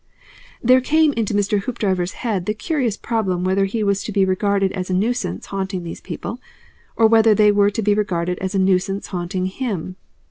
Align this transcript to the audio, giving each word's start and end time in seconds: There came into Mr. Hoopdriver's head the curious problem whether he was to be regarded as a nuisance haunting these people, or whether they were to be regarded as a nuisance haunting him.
There 0.63 0.81
came 0.81 1.13
into 1.13 1.35
Mr. 1.35 1.59
Hoopdriver's 1.59 2.13
head 2.25 2.47
the 2.47 2.55
curious 2.55 2.97
problem 2.97 3.43
whether 3.43 3.65
he 3.65 3.83
was 3.83 4.03
to 4.05 4.11
be 4.11 4.25
regarded 4.25 4.71
as 4.71 4.89
a 4.89 4.95
nuisance 4.95 5.45
haunting 5.45 5.83
these 5.83 6.01
people, 6.01 6.41
or 6.95 7.05
whether 7.05 7.35
they 7.35 7.51
were 7.51 7.69
to 7.69 7.83
be 7.83 7.93
regarded 7.93 8.39
as 8.39 8.55
a 8.55 8.57
nuisance 8.57 9.05
haunting 9.05 9.45
him. 9.45 9.97